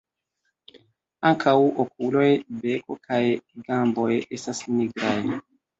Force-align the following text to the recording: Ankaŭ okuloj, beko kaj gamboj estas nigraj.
Ankaŭ 1.31 1.53
okuloj, 1.85 2.25
beko 2.65 2.99
kaj 3.07 3.23
gamboj 3.69 4.11
estas 4.41 4.69
nigraj. 4.77 5.17